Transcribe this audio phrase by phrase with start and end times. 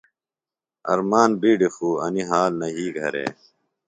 [0.91, 3.25] ارمان بِیڈیۡ خُوۡ انیۡ حال نہ یھی گھرے۔